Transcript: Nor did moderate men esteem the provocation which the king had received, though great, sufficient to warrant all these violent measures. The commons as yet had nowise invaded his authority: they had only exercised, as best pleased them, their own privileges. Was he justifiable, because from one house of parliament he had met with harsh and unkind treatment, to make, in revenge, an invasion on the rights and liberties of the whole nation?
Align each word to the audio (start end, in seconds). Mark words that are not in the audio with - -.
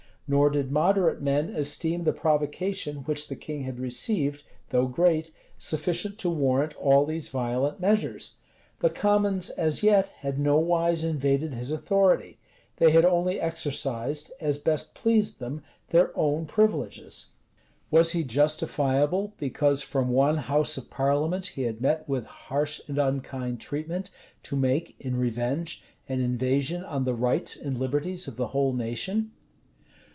Nor 0.33 0.49
did 0.49 0.71
moderate 0.71 1.21
men 1.21 1.49
esteem 1.49 2.05
the 2.05 2.13
provocation 2.13 2.99
which 3.03 3.27
the 3.27 3.35
king 3.35 3.63
had 3.63 3.81
received, 3.81 4.45
though 4.69 4.87
great, 4.87 5.33
sufficient 5.57 6.17
to 6.19 6.29
warrant 6.29 6.73
all 6.77 7.05
these 7.05 7.27
violent 7.27 7.81
measures. 7.81 8.37
The 8.79 8.89
commons 8.91 9.49
as 9.49 9.83
yet 9.83 10.07
had 10.19 10.39
nowise 10.39 11.03
invaded 11.03 11.53
his 11.53 11.69
authority: 11.69 12.39
they 12.77 12.91
had 12.91 13.03
only 13.03 13.41
exercised, 13.41 14.31
as 14.39 14.57
best 14.57 14.95
pleased 14.95 15.41
them, 15.41 15.63
their 15.89 16.17
own 16.17 16.45
privileges. 16.45 17.31
Was 17.89 18.13
he 18.13 18.23
justifiable, 18.23 19.33
because 19.37 19.81
from 19.83 20.07
one 20.07 20.37
house 20.37 20.77
of 20.77 20.89
parliament 20.89 21.45
he 21.47 21.63
had 21.63 21.81
met 21.81 22.07
with 22.07 22.23
harsh 22.25 22.79
and 22.87 22.97
unkind 22.97 23.59
treatment, 23.59 24.09
to 24.43 24.55
make, 24.55 24.95
in 24.97 25.17
revenge, 25.17 25.83
an 26.07 26.21
invasion 26.21 26.85
on 26.85 27.03
the 27.03 27.15
rights 27.15 27.57
and 27.57 27.77
liberties 27.77 28.29
of 28.29 28.37
the 28.37 28.47
whole 28.47 28.71
nation? 28.71 29.33